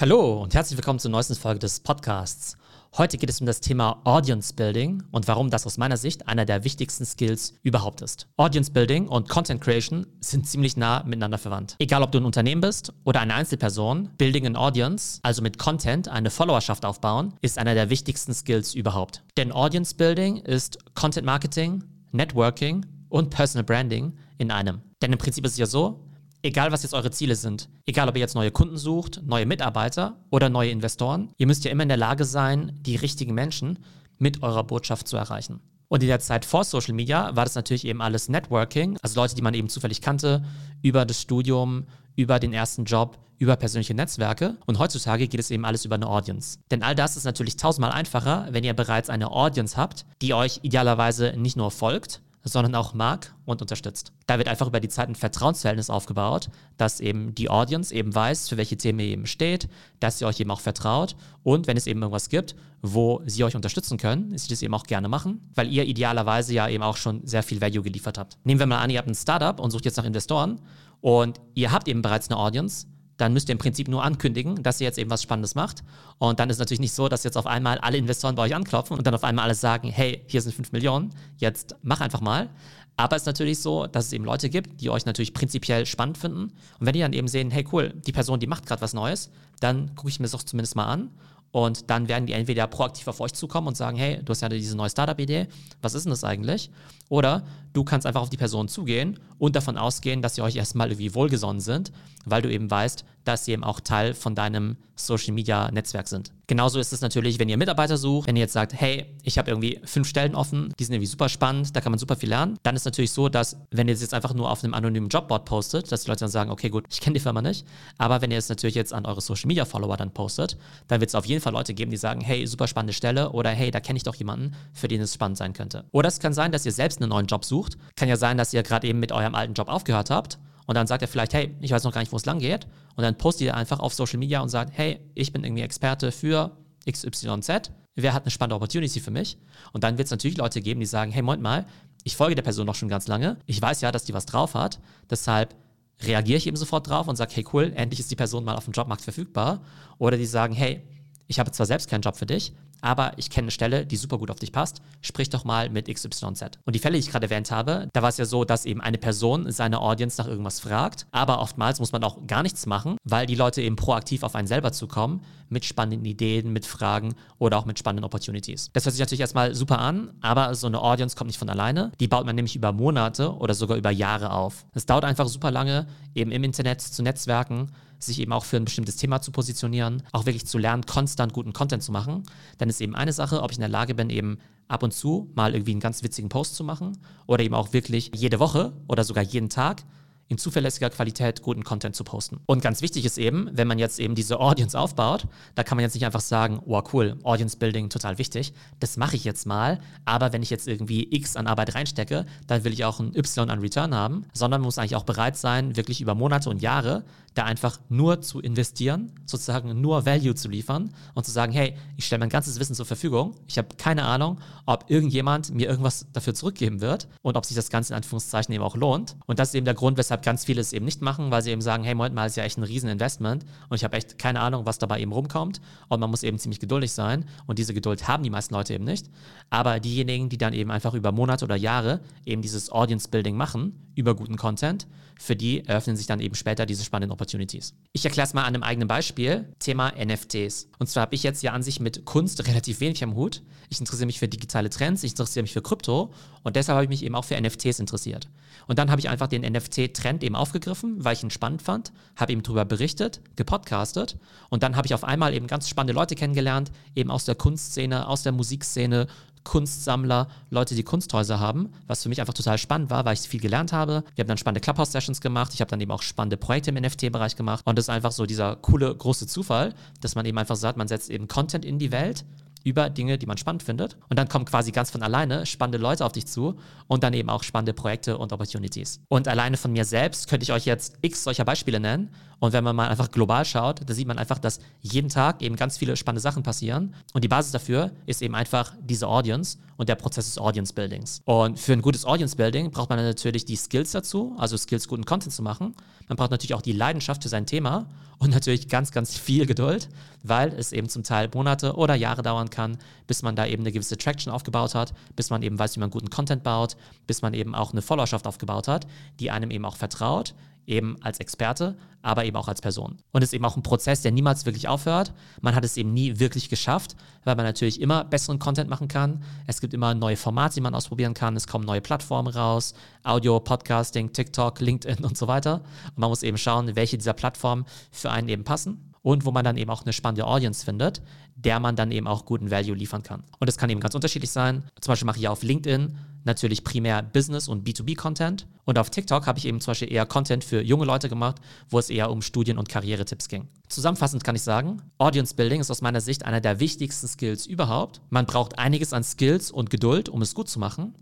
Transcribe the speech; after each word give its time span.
Hallo 0.00 0.44
und 0.44 0.54
herzlich 0.54 0.78
willkommen 0.78 1.00
zur 1.00 1.10
neuesten 1.10 1.34
Folge 1.34 1.58
des 1.58 1.80
Podcasts. 1.80 2.56
Heute 2.96 3.18
geht 3.18 3.30
es 3.30 3.40
um 3.40 3.48
das 3.48 3.58
Thema 3.58 4.00
Audience 4.04 4.54
Building 4.54 5.02
und 5.10 5.26
warum 5.26 5.50
das 5.50 5.66
aus 5.66 5.76
meiner 5.76 5.96
Sicht 5.96 6.28
einer 6.28 6.44
der 6.44 6.62
wichtigsten 6.62 7.04
Skills 7.04 7.54
überhaupt 7.64 8.00
ist. 8.00 8.28
Audience 8.36 8.70
Building 8.70 9.08
und 9.08 9.28
Content 9.28 9.60
Creation 9.60 10.06
sind 10.20 10.46
ziemlich 10.46 10.76
nah 10.76 11.02
miteinander 11.02 11.36
verwandt. 11.36 11.74
Egal 11.80 12.04
ob 12.04 12.12
du 12.12 12.18
ein 12.18 12.26
Unternehmen 12.26 12.60
bist 12.60 12.92
oder 13.02 13.18
eine 13.18 13.34
Einzelperson, 13.34 14.10
Building 14.16 14.46
an 14.46 14.54
Audience, 14.54 15.18
also 15.24 15.42
mit 15.42 15.58
Content 15.58 16.06
eine 16.06 16.30
Followerschaft 16.30 16.84
aufbauen, 16.84 17.34
ist 17.40 17.58
einer 17.58 17.74
der 17.74 17.90
wichtigsten 17.90 18.34
Skills 18.34 18.74
überhaupt. 18.74 19.24
Denn 19.36 19.50
Audience 19.50 19.96
Building 19.96 20.36
ist 20.36 20.78
Content 20.94 21.26
Marketing, 21.26 21.82
Networking 22.12 22.86
und 23.08 23.30
Personal 23.30 23.64
Branding 23.64 24.16
in 24.38 24.52
einem. 24.52 24.80
Denn 25.02 25.12
im 25.12 25.18
Prinzip 25.18 25.44
ist 25.44 25.52
es 25.52 25.58
ja 25.58 25.66
so, 25.66 26.07
egal 26.42 26.72
was 26.72 26.82
jetzt 26.82 26.94
eure 26.94 27.10
Ziele 27.10 27.36
sind, 27.36 27.68
egal 27.86 28.08
ob 28.08 28.16
ihr 28.16 28.20
jetzt 28.20 28.34
neue 28.34 28.50
Kunden 28.50 28.76
sucht, 28.76 29.22
neue 29.24 29.46
Mitarbeiter 29.46 30.16
oder 30.30 30.48
neue 30.48 30.70
Investoren, 30.70 31.30
ihr 31.36 31.46
müsst 31.46 31.64
ja 31.64 31.70
immer 31.70 31.82
in 31.82 31.88
der 31.88 31.98
Lage 31.98 32.24
sein, 32.24 32.78
die 32.80 32.96
richtigen 32.96 33.34
Menschen 33.34 33.78
mit 34.18 34.42
eurer 34.42 34.64
Botschaft 34.64 35.08
zu 35.08 35.16
erreichen. 35.16 35.60
Und 35.88 36.02
in 36.02 36.08
der 36.08 36.20
Zeit 36.20 36.44
vor 36.44 36.64
Social 36.64 36.94
Media 36.94 37.34
war 37.34 37.44
das 37.44 37.54
natürlich 37.54 37.86
eben 37.86 38.02
alles 38.02 38.28
Networking, 38.28 38.98
also 39.02 39.20
Leute, 39.20 39.34
die 39.34 39.42
man 39.42 39.54
eben 39.54 39.68
zufällig 39.68 40.02
kannte, 40.02 40.44
über 40.82 41.04
das 41.06 41.20
Studium, 41.20 41.86
über 42.14 42.38
den 42.38 42.52
ersten 42.52 42.84
Job, 42.84 43.18
über 43.38 43.56
persönliche 43.56 43.94
Netzwerke. 43.94 44.56
Und 44.66 44.78
heutzutage 44.78 45.28
geht 45.28 45.40
es 45.40 45.50
eben 45.50 45.64
alles 45.64 45.84
über 45.84 45.94
eine 45.94 46.08
Audience. 46.08 46.58
Denn 46.70 46.82
all 46.82 46.94
das 46.94 47.16
ist 47.16 47.24
natürlich 47.24 47.56
tausendmal 47.56 47.92
einfacher, 47.92 48.48
wenn 48.50 48.64
ihr 48.64 48.74
bereits 48.74 49.08
eine 49.08 49.30
Audience 49.30 49.76
habt, 49.76 50.04
die 50.20 50.34
euch 50.34 50.60
idealerweise 50.62 51.34
nicht 51.36 51.56
nur 51.56 51.70
folgt, 51.70 52.20
sondern 52.44 52.74
auch 52.74 52.94
mag 52.94 53.34
und 53.44 53.60
unterstützt. 53.60 54.12
Da 54.26 54.38
wird 54.38 54.48
einfach 54.48 54.66
über 54.66 54.80
die 54.80 54.88
Zeit 54.88 55.08
ein 55.08 55.14
Vertrauensverhältnis 55.14 55.90
aufgebaut, 55.90 56.48
dass 56.76 57.00
eben 57.00 57.34
die 57.34 57.50
Audience 57.50 57.94
eben 57.94 58.14
weiß, 58.14 58.48
für 58.48 58.56
welche 58.56 58.76
Themen 58.76 59.00
ihr 59.00 59.06
eben 59.06 59.26
steht, 59.26 59.68
dass 60.00 60.18
sie 60.18 60.24
euch 60.24 60.40
eben 60.40 60.50
auch 60.50 60.60
vertraut 60.60 61.16
und 61.42 61.66
wenn 61.66 61.76
es 61.76 61.86
eben 61.86 62.00
irgendwas 62.00 62.28
gibt, 62.28 62.54
wo 62.82 63.22
sie 63.26 63.44
euch 63.44 63.56
unterstützen 63.56 63.98
können, 63.98 64.36
sie 64.36 64.48
das 64.48 64.62
eben 64.62 64.74
auch 64.74 64.84
gerne 64.84 65.08
machen, 65.08 65.50
weil 65.54 65.68
ihr 65.68 65.84
idealerweise 65.84 66.54
ja 66.54 66.68
eben 66.68 66.82
auch 66.82 66.96
schon 66.96 67.26
sehr 67.26 67.42
viel 67.42 67.60
Value 67.60 67.82
geliefert 67.82 68.18
habt. 68.18 68.38
Nehmen 68.44 68.60
wir 68.60 68.66
mal 68.66 68.78
an, 68.78 68.90
ihr 68.90 68.98
habt 68.98 69.08
ein 69.08 69.14
Startup 69.14 69.58
und 69.58 69.70
sucht 69.70 69.84
jetzt 69.84 69.96
nach 69.96 70.04
Investoren 70.04 70.60
und 71.00 71.40
ihr 71.54 71.72
habt 71.72 71.88
eben 71.88 72.02
bereits 72.02 72.30
eine 72.30 72.38
Audience, 72.38 72.86
dann 73.18 73.32
müsst 73.34 73.48
ihr 73.50 73.52
im 73.52 73.58
Prinzip 73.58 73.88
nur 73.88 74.02
ankündigen, 74.02 74.62
dass 74.62 74.80
ihr 74.80 74.86
jetzt 74.86 74.98
eben 74.98 75.10
was 75.10 75.22
Spannendes 75.22 75.54
macht. 75.54 75.84
Und 76.18 76.40
dann 76.40 76.48
ist 76.48 76.56
es 76.56 76.60
natürlich 76.60 76.80
nicht 76.80 76.94
so, 76.94 77.08
dass 77.08 77.24
jetzt 77.24 77.36
auf 77.36 77.46
einmal 77.46 77.78
alle 77.78 77.98
Investoren 77.98 78.34
bei 78.34 78.44
euch 78.44 78.54
anklopfen 78.54 78.96
und 78.96 79.06
dann 79.06 79.14
auf 79.14 79.24
einmal 79.24 79.44
alles 79.44 79.60
sagen, 79.60 79.90
hey, 79.90 80.22
hier 80.26 80.40
sind 80.40 80.54
5 80.54 80.72
Millionen, 80.72 81.10
jetzt 81.36 81.76
mach 81.82 82.00
einfach 82.00 82.20
mal. 82.20 82.48
Aber 82.96 83.14
es 83.14 83.22
ist 83.22 83.26
natürlich 83.26 83.60
so, 83.60 83.86
dass 83.86 84.06
es 84.06 84.12
eben 84.12 84.24
Leute 84.24 84.48
gibt, 84.50 84.80
die 84.80 84.90
euch 84.90 85.06
natürlich 85.06 85.32
prinzipiell 85.32 85.86
spannend 85.86 86.18
finden. 86.18 86.44
Und 86.80 86.86
wenn 86.86 86.94
die 86.94 87.00
dann 87.00 87.12
eben 87.12 87.28
sehen, 87.28 87.50
hey 87.50 87.64
cool, 87.72 87.92
die 87.94 88.12
Person, 88.12 88.40
die 88.40 88.48
macht 88.48 88.66
gerade 88.66 88.82
was 88.82 88.94
Neues, 88.94 89.30
dann 89.60 89.94
gucke 89.94 90.08
ich 90.08 90.18
mir 90.18 90.24
das 90.24 90.32
doch 90.32 90.42
zumindest 90.42 90.74
mal 90.74 90.86
an 90.86 91.10
und 91.50 91.90
dann 91.90 92.08
werden 92.08 92.26
die 92.26 92.34
entweder 92.34 92.66
proaktiv 92.66 93.08
auf 93.08 93.20
euch 93.20 93.32
zukommen 93.32 93.68
und 93.68 93.76
sagen, 93.76 93.96
hey, 93.96 94.20
du 94.22 94.30
hast 94.30 94.42
ja 94.42 94.48
diese 94.48 94.76
neue 94.76 94.90
Startup-Idee, 94.90 95.46
was 95.80 95.94
ist 95.94 96.04
denn 96.04 96.10
das 96.10 96.24
eigentlich? 96.24 96.70
Oder 97.08 97.44
du 97.72 97.84
kannst 97.84 98.06
einfach 98.06 98.20
auf 98.20 98.30
die 98.30 98.36
Person 98.36 98.68
zugehen 98.68 99.18
und 99.38 99.56
davon 99.56 99.78
ausgehen, 99.78 100.20
dass 100.20 100.34
sie 100.34 100.42
euch 100.42 100.56
erstmal 100.56 100.88
irgendwie 100.90 101.14
wohlgesonnen 101.14 101.60
sind, 101.60 101.92
weil 102.26 102.42
du 102.42 102.52
eben 102.52 102.70
weißt, 102.70 103.04
dass 103.28 103.44
sie 103.44 103.52
eben 103.52 103.62
auch 103.62 103.80
Teil 103.80 104.14
von 104.14 104.34
deinem 104.34 104.76
Social-Media-Netzwerk 104.96 106.08
sind. 106.08 106.32
Genauso 106.46 106.80
ist 106.80 106.92
es 106.92 107.02
natürlich, 107.02 107.38
wenn 107.38 107.48
ihr 107.48 107.56
Mitarbeiter 107.56 107.96
sucht, 107.96 108.26
wenn 108.26 108.36
ihr 108.36 108.40
jetzt 108.40 108.54
sagt, 108.54 108.72
hey, 108.72 109.06
ich 109.22 109.38
habe 109.38 109.50
irgendwie 109.50 109.80
fünf 109.84 110.08
Stellen 110.08 110.34
offen, 110.34 110.72
die 110.78 110.84
sind 110.84 110.94
irgendwie 110.94 111.06
super 111.06 111.28
spannend, 111.28 111.76
da 111.76 111.80
kann 111.80 111.92
man 111.92 111.98
super 111.98 112.16
viel 112.16 112.30
lernen, 112.30 112.58
dann 112.62 112.74
ist 112.74 112.82
es 112.82 112.86
natürlich 112.86 113.12
so, 113.12 113.28
dass 113.28 113.58
wenn 113.70 113.86
ihr 113.86 113.94
es 113.94 114.00
jetzt 114.00 114.14
einfach 114.14 114.34
nur 114.34 114.50
auf 114.50 114.64
einem 114.64 114.74
anonymen 114.74 115.08
Jobboard 115.08 115.44
postet, 115.44 115.92
dass 115.92 116.02
die 116.02 116.10
Leute 116.10 116.20
dann 116.20 116.30
sagen, 116.30 116.50
okay, 116.50 116.70
gut, 116.70 116.86
ich 116.88 117.00
kenne 117.00 117.14
die 117.14 117.20
Firma 117.20 117.42
nicht, 117.42 117.66
aber 117.98 118.22
wenn 118.22 118.30
ihr 118.30 118.38
es 118.38 118.48
natürlich 118.48 118.74
jetzt 118.74 118.92
an 118.92 119.04
eure 119.04 119.20
Social-Media-Follower 119.20 119.96
dann 119.98 120.12
postet, 120.12 120.56
dann 120.88 121.00
wird 121.00 121.10
es 121.10 121.14
auf 121.14 121.26
jeden 121.26 121.42
Fall 121.42 121.52
Leute 121.52 121.74
geben, 121.74 121.90
die 121.90 121.96
sagen, 121.98 122.22
hey, 122.22 122.46
super 122.46 122.66
spannende 122.66 122.94
Stelle 122.94 123.30
oder 123.32 123.50
hey, 123.50 123.70
da 123.70 123.80
kenne 123.80 123.98
ich 123.98 124.04
doch 124.04 124.14
jemanden, 124.14 124.54
für 124.72 124.88
den 124.88 125.02
es 125.02 125.14
spannend 125.14 125.36
sein 125.36 125.52
könnte. 125.52 125.84
Oder 125.92 126.08
es 126.08 126.18
kann 126.18 126.32
sein, 126.32 126.50
dass 126.50 126.64
ihr 126.64 126.72
selbst 126.72 127.00
einen 127.00 127.10
neuen 127.10 127.26
Job 127.26 127.44
sucht, 127.44 127.76
kann 127.94 128.08
ja 128.08 128.16
sein, 128.16 128.38
dass 128.38 128.54
ihr 128.54 128.62
gerade 128.62 128.88
eben 128.88 129.00
mit 129.00 129.12
eurem 129.12 129.34
alten 129.34 129.52
Job 129.52 129.68
aufgehört 129.68 130.10
habt 130.10 130.38
und 130.68 130.74
dann 130.74 130.86
sagt 130.86 131.00
er 131.00 131.08
vielleicht, 131.08 131.32
hey, 131.32 131.54
ich 131.60 131.70
weiß 131.70 131.82
noch 131.84 131.94
gar 131.94 132.02
nicht, 132.02 132.12
wo 132.12 132.16
es 132.18 132.26
lang 132.26 132.40
geht. 132.40 132.66
Und 132.94 133.02
dann 133.02 133.16
postet 133.16 133.46
ihr 133.46 133.56
einfach 133.56 133.80
auf 133.80 133.94
Social 133.94 134.18
Media 134.18 134.42
und 134.42 134.50
sagt, 134.50 134.76
hey, 134.76 135.00
ich 135.14 135.32
bin 135.32 135.42
irgendwie 135.42 135.62
Experte 135.62 136.12
für 136.12 136.58
XYZ. 136.86 137.70
Wer 137.94 138.12
hat 138.12 138.24
eine 138.24 138.30
spannende 138.30 138.54
Opportunity 138.54 139.00
für 139.00 139.10
mich? 139.10 139.38
Und 139.72 139.82
dann 139.82 139.96
wird 139.96 140.04
es 140.04 140.10
natürlich 140.10 140.36
Leute 140.36 140.60
geben, 140.60 140.80
die 140.80 140.86
sagen, 140.86 141.10
hey, 141.10 141.22
Moment 141.22 141.42
mal, 141.42 141.66
ich 142.04 142.16
folge 142.16 142.34
der 142.34 142.42
Person 142.42 142.66
noch 142.66 142.74
schon 142.74 142.90
ganz 142.90 143.08
lange. 143.08 143.38
Ich 143.46 143.62
weiß 143.62 143.80
ja, 143.80 143.90
dass 143.90 144.04
die 144.04 144.12
was 144.12 144.26
drauf 144.26 144.52
hat. 144.52 144.78
Deshalb 145.08 145.54
reagiere 146.02 146.36
ich 146.36 146.46
eben 146.46 146.58
sofort 146.58 146.86
drauf 146.86 147.08
und 147.08 147.16
sage, 147.16 147.32
hey, 147.34 147.46
cool, 147.54 147.72
endlich 147.74 148.00
ist 148.00 148.10
die 148.10 148.16
Person 148.16 148.44
mal 148.44 148.54
auf 148.54 148.64
dem 148.66 148.74
Jobmarkt 148.74 149.02
verfügbar. 149.02 149.62
Oder 149.96 150.18
die 150.18 150.26
sagen, 150.26 150.52
hey, 150.52 150.82
ich 151.28 151.38
habe 151.38 151.50
zwar 151.50 151.64
selbst 151.64 151.88
keinen 151.88 152.02
Job 152.02 152.16
für 152.16 152.26
dich, 152.26 152.52
aber 152.80 153.12
ich 153.16 153.30
kenne 153.30 153.44
eine 153.44 153.50
Stelle, 153.50 153.86
die 153.86 153.96
super 153.96 154.18
gut 154.18 154.30
auf 154.30 154.38
dich 154.38 154.52
passt. 154.52 154.80
Sprich 155.00 155.30
doch 155.30 155.44
mal 155.44 155.70
mit 155.70 155.92
XYZ. 155.92 156.58
Und 156.64 156.74
die 156.74 156.78
Fälle, 156.78 156.94
die 156.94 157.00
ich 157.00 157.10
gerade 157.10 157.26
erwähnt 157.26 157.50
habe, 157.50 157.88
da 157.92 158.02
war 158.02 158.08
es 158.08 158.16
ja 158.16 158.24
so, 158.24 158.44
dass 158.44 158.64
eben 158.64 158.80
eine 158.80 158.98
Person 158.98 159.50
seine 159.50 159.80
Audience 159.80 160.20
nach 160.20 160.28
irgendwas 160.28 160.60
fragt, 160.60 161.06
aber 161.10 161.40
oftmals 161.40 161.80
muss 161.80 161.92
man 161.92 162.04
auch 162.04 162.26
gar 162.26 162.42
nichts 162.42 162.66
machen, 162.66 162.96
weil 163.04 163.26
die 163.26 163.34
Leute 163.34 163.62
eben 163.62 163.76
proaktiv 163.76 164.22
auf 164.22 164.34
einen 164.34 164.48
selber 164.48 164.72
zukommen, 164.72 165.22
mit 165.48 165.64
spannenden 165.64 166.04
Ideen, 166.04 166.52
mit 166.52 166.66
Fragen 166.66 167.14
oder 167.38 167.58
auch 167.58 167.64
mit 167.64 167.78
spannenden 167.78 168.04
Opportunities. 168.04 168.70
Das 168.72 168.84
hört 168.84 168.94
sich 168.94 169.00
natürlich 169.00 169.20
erstmal 169.20 169.54
super 169.54 169.78
an, 169.78 170.12
aber 170.20 170.54
so 170.54 170.66
eine 170.66 170.80
Audience 170.80 171.16
kommt 171.16 171.28
nicht 171.28 171.38
von 171.38 171.48
alleine. 171.48 171.92
Die 172.00 172.08
baut 172.08 172.26
man 172.26 172.36
nämlich 172.36 172.56
über 172.56 172.72
Monate 172.72 173.34
oder 173.34 173.54
sogar 173.54 173.76
über 173.76 173.90
Jahre 173.90 174.32
auf. 174.32 174.66
Es 174.74 174.86
dauert 174.86 175.04
einfach 175.04 175.28
super 175.28 175.50
lange, 175.50 175.86
eben 176.14 176.30
im 176.30 176.44
Internet 176.44 176.80
zu 176.80 177.02
netzwerken, 177.02 177.70
sich 177.98 178.20
eben 178.20 178.32
auch 178.32 178.44
für 178.44 178.56
ein 178.56 178.64
bestimmtes 178.64 178.96
Thema 178.96 179.20
zu 179.20 179.32
positionieren, 179.32 180.02
auch 180.12 180.26
wirklich 180.26 180.46
zu 180.46 180.58
lernen, 180.58 180.86
konstant 180.86 181.32
guten 181.32 181.52
Content 181.52 181.82
zu 181.82 181.92
machen. 181.92 182.22
Dann 182.58 182.68
ist 182.68 182.80
eben 182.80 182.94
eine 182.94 183.12
Sache, 183.12 183.42
ob 183.42 183.50
ich 183.50 183.56
in 183.56 183.62
der 183.62 183.68
Lage 183.68 183.94
bin, 183.94 184.10
eben 184.10 184.38
ab 184.68 184.82
und 184.82 184.92
zu 184.92 185.30
mal 185.34 185.54
irgendwie 185.54 185.72
einen 185.72 185.80
ganz 185.80 186.02
witzigen 186.02 186.28
Post 186.28 186.54
zu 186.54 186.64
machen 186.64 186.98
oder 187.26 187.42
eben 187.42 187.54
auch 187.54 187.72
wirklich 187.72 188.10
jede 188.14 188.38
Woche 188.38 188.72
oder 188.86 189.04
sogar 189.04 189.24
jeden 189.24 189.48
Tag 189.48 189.82
in 190.28 190.38
zuverlässiger 190.38 190.90
Qualität 190.90 191.42
guten 191.42 191.64
Content 191.64 191.96
zu 191.96 192.04
posten. 192.04 192.40
Und 192.46 192.62
ganz 192.62 192.82
wichtig 192.82 193.04
ist 193.04 193.18
eben, 193.18 193.48
wenn 193.52 193.66
man 193.66 193.78
jetzt 193.78 193.98
eben 193.98 194.14
diese 194.14 194.38
Audience 194.40 194.78
aufbaut, 194.78 195.26
da 195.54 195.64
kann 195.64 195.76
man 195.76 195.82
jetzt 195.82 195.94
nicht 195.94 196.04
einfach 196.04 196.20
sagen, 196.20 196.60
oh 196.66 196.82
cool, 196.92 197.16
Audience 197.22 197.56
Building 197.56 197.88
total 197.88 198.18
wichtig, 198.18 198.52
das 198.78 198.96
mache 198.96 199.16
ich 199.16 199.24
jetzt 199.24 199.46
mal, 199.46 199.80
aber 200.04 200.32
wenn 200.32 200.42
ich 200.42 200.50
jetzt 200.50 200.68
irgendwie 200.68 201.08
X 201.14 201.36
an 201.36 201.46
Arbeit 201.46 201.74
reinstecke, 201.74 202.26
dann 202.46 202.64
will 202.64 202.72
ich 202.72 202.84
auch 202.84 203.00
ein 203.00 203.16
Y 203.16 203.50
an 203.50 203.60
Return 203.60 203.94
haben, 203.94 204.24
sondern 204.34 204.60
man 204.60 204.66
muss 204.66 204.78
eigentlich 204.78 204.96
auch 204.96 205.04
bereit 205.04 205.36
sein, 205.36 205.76
wirklich 205.76 206.00
über 206.00 206.14
Monate 206.14 206.50
und 206.50 206.60
Jahre 206.60 207.04
da 207.38 207.44
einfach 207.44 207.78
nur 207.88 208.20
zu 208.20 208.40
investieren, 208.40 209.12
sozusagen 209.24 209.80
nur 209.80 210.04
Value 210.04 210.34
zu 210.34 210.48
liefern 210.48 210.92
und 211.14 211.24
zu 211.24 211.30
sagen, 211.30 211.52
hey, 211.52 211.76
ich 211.96 212.06
stelle 212.06 212.18
mein 212.18 212.30
ganzes 212.30 212.58
Wissen 212.58 212.74
zur 212.74 212.84
Verfügung, 212.84 213.34
ich 213.46 213.58
habe 213.58 213.68
keine 213.76 214.04
Ahnung, 214.04 214.40
ob 214.66 214.86
irgendjemand 214.88 215.54
mir 215.54 215.68
irgendwas 215.68 216.06
dafür 216.12 216.34
zurückgeben 216.34 216.80
wird 216.80 217.06
und 217.22 217.36
ob 217.36 217.46
sich 217.46 217.54
das 217.54 217.70
Ganze 217.70 217.92
in 217.92 217.96
Anführungszeichen 217.98 218.52
eben 218.52 218.64
auch 218.64 218.74
lohnt. 218.74 219.16
Und 219.26 219.38
das 219.38 219.50
ist 219.50 219.54
eben 219.54 219.66
der 219.66 219.74
Grund, 219.74 219.98
weshalb 219.98 220.17
ganz 220.22 220.44
viele 220.44 220.60
es 220.60 220.72
eben 220.72 220.84
nicht 220.84 221.02
machen, 221.02 221.30
weil 221.30 221.42
sie 221.42 221.50
eben 221.50 221.60
sagen, 221.60 221.84
hey, 221.84 221.94
Moment 221.94 222.14
mal, 222.14 222.26
ist 222.26 222.36
ja 222.36 222.44
echt 222.44 222.58
ein 222.58 222.62
Rieseninvestment 222.62 223.44
und 223.68 223.76
ich 223.76 223.84
habe 223.84 223.96
echt 223.96 224.18
keine 224.18 224.40
Ahnung, 224.40 224.66
was 224.66 224.78
dabei 224.78 225.00
eben 225.00 225.12
rumkommt 225.12 225.60
und 225.88 226.00
man 226.00 226.10
muss 226.10 226.22
eben 226.22 226.38
ziemlich 226.38 226.60
geduldig 226.60 226.92
sein 226.92 227.24
und 227.46 227.58
diese 227.58 227.74
Geduld 227.74 228.08
haben 228.08 228.22
die 228.22 228.30
meisten 228.30 228.54
Leute 228.54 228.74
eben 228.74 228.84
nicht. 228.84 229.10
Aber 229.50 229.80
diejenigen, 229.80 230.28
die 230.28 230.38
dann 230.38 230.52
eben 230.52 230.70
einfach 230.70 230.94
über 230.94 231.12
Monate 231.12 231.44
oder 231.44 231.56
Jahre 231.56 232.00
eben 232.24 232.42
dieses 232.42 232.70
Audience 232.70 233.08
Building 233.08 233.36
machen, 233.36 233.90
über 233.94 234.14
guten 234.14 234.36
Content, 234.36 234.86
für 235.18 235.34
die 235.34 235.64
eröffnen 235.66 235.96
sich 235.96 236.06
dann 236.06 236.20
eben 236.20 236.36
später 236.36 236.64
diese 236.64 236.84
spannenden 236.84 237.12
Opportunities. 237.12 237.74
Ich 237.92 238.04
erkläre 238.04 238.26
es 238.26 238.34
mal 238.34 238.42
an 238.42 238.54
einem 238.54 238.62
eigenen 238.62 238.86
Beispiel, 238.86 239.52
Thema 239.58 239.92
NFTs. 239.92 240.68
Und 240.78 240.86
zwar 240.88 241.02
habe 241.02 241.14
ich 241.16 241.24
jetzt 241.24 241.42
ja 241.42 241.52
an 241.52 241.62
sich 241.64 241.80
mit 241.80 242.04
Kunst 242.04 242.44
relativ 242.46 242.80
wenig 242.80 243.02
am 243.02 243.16
Hut. 243.16 243.42
Ich 243.68 243.80
interessiere 243.80 244.06
mich 244.06 244.20
für 244.20 244.28
digitale 244.28 244.70
Trends, 244.70 245.02
ich 245.02 245.12
interessiere 245.12 245.42
mich 245.42 245.52
für 245.52 245.60
Krypto 245.60 246.12
und 246.44 246.56
deshalb 246.56 246.76
habe 246.76 246.84
ich 246.84 246.88
mich 246.88 247.04
eben 247.04 247.16
auch 247.16 247.24
für 247.24 247.38
NFTs 247.38 247.80
interessiert. 247.80 248.28
Und 248.66 248.78
dann 248.78 248.90
habe 248.90 249.00
ich 249.00 249.08
einfach 249.08 249.26
den 249.26 249.42
NFT-Trend 249.42 250.22
eben 250.22 250.36
aufgegriffen, 250.36 251.04
weil 251.04 251.14
ich 251.14 251.22
ihn 251.22 251.30
spannend 251.30 251.62
fand, 251.62 251.92
habe 252.16 252.32
eben 252.32 252.42
darüber 252.42 252.64
berichtet, 252.64 253.20
gepodcastet 253.36 254.18
und 254.50 254.62
dann 254.62 254.76
habe 254.76 254.86
ich 254.86 254.94
auf 254.94 255.04
einmal 255.04 255.34
eben 255.34 255.46
ganz 255.46 255.68
spannende 255.68 255.94
Leute 255.94 256.14
kennengelernt, 256.14 256.70
eben 256.94 257.10
aus 257.10 257.24
der 257.24 257.34
Kunstszene, 257.34 258.06
aus 258.06 258.22
der 258.22 258.32
Musikszene, 258.32 259.06
Kunstsammler, 259.44 260.28
Leute, 260.50 260.74
die 260.74 260.82
Kunsthäuser 260.82 261.40
haben, 261.40 261.72
was 261.86 262.02
für 262.02 262.10
mich 262.10 262.20
einfach 262.20 262.34
total 262.34 262.58
spannend 262.58 262.90
war, 262.90 263.06
weil 263.06 263.14
ich 263.14 263.20
viel 263.20 263.40
gelernt 263.40 263.72
habe. 263.72 264.04
Wir 264.14 264.22
haben 264.22 264.28
dann 264.28 264.36
spannende 264.36 264.60
Clubhouse-Sessions 264.60 265.22
gemacht, 265.22 265.54
ich 265.54 265.62
habe 265.62 265.70
dann 265.70 265.80
eben 265.80 265.90
auch 265.90 266.02
spannende 266.02 266.36
Projekte 266.36 266.70
im 266.70 266.76
NFT-Bereich 266.76 267.34
gemacht 267.34 267.62
und 267.64 267.78
das 267.78 267.86
ist 267.86 267.90
einfach 267.90 268.12
so 268.12 268.26
dieser 268.26 268.56
coole, 268.56 268.94
große 268.94 269.26
Zufall, 269.26 269.74
dass 270.02 270.14
man 270.14 270.26
eben 270.26 270.36
einfach 270.36 270.56
sagt, 270.56 270.76
man 270.76 270.88
setzt 270.88 271.08
eben 271.08 271.28
Content 271.28 271.64
in 271.64 271.78
die 271.78 271.92
Welt 271.92 272.26
über 272.64 272.90
Dinge, 272.90 273.18
die 273.18 273.26
man 273.26 273.38
spannend 273.38 273.62
findet. 273.62 273.96
Und 274.08 274.18
dann 274.18 274.28
kommen 274.28 274.44
quasi 274.44 274.72
ganz 274.72 274.90
von 274.90 275.02
alleine 275.02 275.46
spannende 275.46 275.78
Leute 275.78 276.04
auf 276.04 276.12
dich 276.12 276.26
zu 276.26 276.58
und 276.86 277.02
dann 277.02 277.14
eben 277.14 277.30
auch 277.30 277.42
spannende 277.42 277.72
Projekte 277.72 278.18
und 278.18 278.32
Opportunities. 278.32 279.00
Und 279.08 279.28
alleine 279.28 279.56
von 279.56 279.72
mir 279.72 279.84
selbst 279.84 280.28
könnte 280.28 280.44
ich 280.44 280.52
euch 280.52 280.64
jetzt 280.64 280.98
x 281.02 281.24
solcher 281.24 281.44
Beispiele 281.44 281.80
nennen. 281.80 282.10
Und 282.40 282.52
wenn 282.52 282.62
man 282.62 282.76
mal 282.76 282.88
einfach 282.88 283.10
global 283.10 283.44
schaut, 283.44 283.80
da 283.84 283.94
sieht 283.94 284.06
man 284.06 284.18
einfach, 284.18 284.38
dass 284.38 284.60
jeden 284.80 285.08
Tag 285.08 285.42
eben 285.42 285.56
ganz 285.56 285.76
viele 285.76 285.96
spannende 285.96 286.20
Sachen 286.20 286.42
passieren. 286.42 286.94
Und 287.12 287.24
die 287.24 287.28
Basis 287.28 287.52
dafür 287.52 287.90
ist 288.06 288.22
eben 288.22 288.34
einfach 288.34 288.74
diese 288.80 289.08
Audience 289.08 289.58
und 289.78 289.88
der 289.88 289.94
Prozess 289.94 290.26
des 290.26 290.38
Audience 290.38 290.74
Buildings. 290.74 291.22
Und 291.24 291.58
für 291.58 291.72
ein 291.72 291.82
gutes 291.82 292.04
Audience 292.04 292.36
Building 292.36 292.70
braucht 292.72 292.90
man 292.90 292.98
natürlich 292.98 293.44
die 293.44 293.56
Skills 293.56 293.92
dazu, 293.92 294.34
also 294.36 294.56
Skills, 294.56 294.88
guten 294.88 295.04
Content 295.04 295.32
zu 295.32 295.40
machen. 295.40 295.74
Man 296.08 296.16
braucht 296.16 296.32
natürlich 296.32 296.54
auch 296.54 296.62
die 296.62 296.72
Leidenschaft 296.72 297.22
für 297.22 297.28
sein 297.28 297.46
Thema 297.46 297.86
und 298.18 298.30
natürlich 298.30 298.68
ganz, 298.68 298.90
ganz 298.90 299.16
viel 299.16 299.46
Geduld, 299.46 299.88
weil 300.24 300.52
es 300.52 300.72
eben 300.72 300.88
zum 300.88 301.04
Teil 301.04 301.30
Monate 301.32 301.76
oder 301.76 301.94
Jahre 301.94 302.22
dauern 302.22 302.50
kann, 302.50 302.76
bis 303.06 303.22
man 303.22 303.36
da 303.36 303.46
eben 303.46 303.62
eine 303.62 303.70
gewisse 303.70 303.96
Traction 303.96 304.32
aufgebaut 304.32 304.74
hat, 304.74 304.92
bis 305.14 305.30
man 305.30 305.42
eben 305.42 305.58
weiß, 305.58 305.76
wie 305.76 305.80
man 305.80 305.90
guten 305.90 306.10
Content 306.10 306.42
baut, 306.42 306.76
bis 307.06 307.22
man 307.22 307.32
eben 307.32 307.54
auch 307.54 307.70
eine 307.70 307.80
Followerschaft 307.80 308.26
aufgebaut 308.26 308.66
hat, 308.66 308.88
die 309.20 309.30
einem 309.30 309.52
eben 309.52 309.64
auch 309.64 309.76
vertraut, 309.76 310.34
eben 310.68 310.96
als 311.02 311.18
Experte, 311.18 311.76
aber 312.02 312.24
eben 312.24 312.36
auch 312.36 312.48
als 312.48 312.60
Person. 312.60 312.98
Und 313.12 313.22
es 313.22 313.30
ist 313.30 313.34
eben 313.34 313.44
auch 313.44 313.56
ein 313.56 313.62
Prozess, 313.62 314.02
der 314.02 314.12
niemals 314.12 314.46
wirklich 314.46 314.68
aufhört. 314.68 315.12
Man 315.40 315.54
hat 315.54 315.64
es 315.64 315.76
eben 315.76 315.92
nie 315.92 316.18
wirklich 316.18 316.48
geschafft, 316.48 316.94
weil 317.24 317.34
man 317.36 317.44
natürlich 317.44 317.80
immer 317.80 318.04
besseren 318.04 318.38
Content 318.38 318.70
machen 318.70 318.88
kann. 318.88 319.22
Es 319.46 319.60
gibt 319.60 319.74
immer 319.74 319.94
neue 319.94 320.16
Formate, 320.16 320.54
die 320.54 320.60
man 320.60 320.74
ausprobieren 320.74 321.14
kann. 321.14 321.36
Es 321.36 321.46
kommen 321.46 321.64
neue 321.64 321.80
Plattformen 321.80 322.32
raus, 322.32 322.74
Audio, 323.02 323.40
Podcasting, 323.40 324.12
TikTok, 324.12 324.60
LinkedIn 324.60 325.04
und 325.04 325.16
so 325.16 325.26
weiter. 325.26 325.62
Und 325.86 325.98
man 325.98 326.10
muss 326.10 326.22
eben 326.22 326.38
schauen, 326.38 326.76
welche 326.76 326.98
dieser 326.98 327.14
Plattformen 327.14 327.64
für 327.90 328.10
einen 328.10 328.28
eben 328.28 328.44
passen 328.44 328.92
und 329.02 329.24
wo 329.24 329.30
man 329.30 329.44
dann 329.44 329.56
eben 329.56 329.70
auch 329.70 329.82
eine 329.82 329.92
spannende 329.92 330.26
Audience 330.26 330.64
findet, 330.64 331.02
der 331.34 331.60
man 331.60 331.76
dann 331.76 331.90
eben 331.92 332.06
auch 332.06 332.24
guten 332.24 332.50
Value 332.50 332.74
liefern 332.74 333.02
kann. 333.02 333.22
Und 333.38 333.48
das 333.48 333.56
kann 333.56 333.70
eben 333.70 333.80
ganz 333.80 333.94
unterschiedlich 333.94 334.30
sein. 334.30 334.64
Zum 334.80 334.92
Beispiel 334.92 335.06
mache 335.06 335.18
ich 335.18 335.28
auf 335.28 335.42
LinkedIn 335.42 335.96
natürlich 336.28 336.62
primär 336.62 337.02
Business- 337.02 337.48
und 337.48 337.66
B2B-Content. 337.66 338.46
Und 338.64 338.78
auf 338.78 338.90
TikTok 338.90 339.26
habe 339.26 339.38
ich 339.38 339.46
eben 339.46 339.60
zum 339.60 339.72
Beispiel 339.72 339.92
eher 339.92 340.06
Content 340.06 340.44
für 340.44 340.62
junge 340.62 340.84
Leute 340.84 341.08
gemacht, 341.08 341.36
wo 341.68 341.78
es 341.78 341.90
eher 341.90 342.10
um 342.10 342.22
Studien- 342.22 342.58
und 342.58 342.68
Karrieretipps 342.68 343.28
ging. 343.28 343.48
Zusammenfassend 343.68 344.22
kann 344.22 344.36
ich 344.36 344.42
sagen, 344.42 344.82
Audience 344.98 345.34
Building 345.34 345.60
ist 345.60 345.70
aus 345.70 345.82
meiner 345.82 346.00
Sicht 346.00 346.24
einer 346.24 346.40
der 346.40 346.60
wichtigsten 346.60 347.08
Skills 347.08 347.46
überhaupt. 347.46 348.00
Man 348.10 348.26
braucht 348.26 348.58
einiges 348.58 348.92
an 348.92 349.02
Skills 349.02 349.50
und 349.50 349.70
Geduld, 349.70 350.08
um 350.08 350.22
es 350.22 350.34
gut 350.34 350.48
zu 350.48 350.58
machen. 350.60 350.94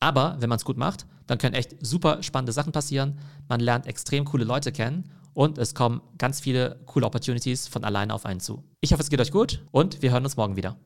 Aber 0.00 0.36
wenn 0.40 0.48
man 0.48 0.56
es 0.56 0.64
gut 0.64 0.76
macht, 0.76 1.06
dann 1.26 1.38
können 1.38 1.54
echt 1.54 1.76
super 1.80 2.22
spannende 2.22 2.52
Sachen 2.52 2.72
passieren. 2.72 3.18
Man 3.48 3.60
lernt 3.60 3.86
extrem 3.86 4.24
coole 4.24 4.44
Leute 4.44 4.72
kennen 4.72 5.04
und 5.32 5.58
es 5.58 5.74
kommen 5.74 6.02
ganz 6.18 6.40
viele 6.40 6.80
coole 6.86 7.06
Opportunities 7.06 7.68
von 7.68 7.84
alleine 7.84 8.12
auf 8.12 8.26
einen 8.26 8.40
zu. 8.40 8.64
Ich 8.80 8.92
hoffe, 8.92 9.02
es 9.02 9.10
geht 9.10 9.20
euch 9.20 9.30
gut 9.30 9.64
und 9.70 10.02
wir 10.02 10.10
hören 10.10 10.24
uns 10.24 10.36
morgen 10.36 10.56
wieder. 10.56 10.76